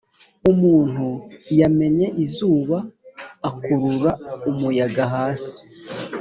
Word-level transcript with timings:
umuntu 0.51 1.07
yamennye 1.59 2.07
izuba, 2.23 2.77
akurura 3.49 4.11
umuyaga 4.49 5.03
hasi. 5.13 5.57